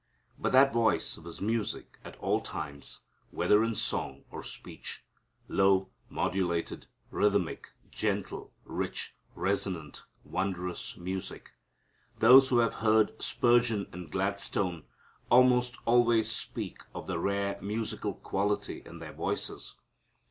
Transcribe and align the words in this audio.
But 0.39 0.51
that 0.53 0.73
voice 0.73 1.19
was 1.19 1.41
music 1.41 1.99
at 2.03 2.17
all 2.17 2.39
times, 2.39 3.01
whether 3.29 3.63
in 3.63 3.75
song 3.75 4.23
or 4.31 4.41
speech. 4.41 5.05
Low, 5.47 5.89
modulated, 6.09 6.87
rhythmic, 7.11 7.73
gentle, 7.91 8.51
rich, 8.65 9.15
resonant 9.35 10.01
wondrous 10.23 10.97
music. 10.97 11.51
Those 12.17 12.49
who 12.49 12.57
have 12.57 12.73
heard 12.81 13.21
Spurgeon 13.21 13.89
and 13.93 14.09
Gladstone 14.11 14.85
almost 15.29 15.77
always 15.85 16.31
speak 16.31 16.79
of 16.95 17.05
the 17.05 17.19
rare 17.19 17.59
musical 17.61 18.15
quality 18.15 18.81
in 18.83 18.97
their 18.97 19.13
voices. 19.13 19.75